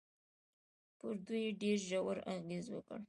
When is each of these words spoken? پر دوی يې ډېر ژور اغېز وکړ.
پر 0.99 1.11
دوی 1.25 1.41
يې 1.45 1.51
ډېر 1.61 1.77
ژور 1.89 2.17
اغېز 2.35 2.65
وکړ. 2.71 2.99